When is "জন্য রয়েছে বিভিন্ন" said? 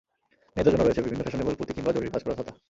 0.73-1.23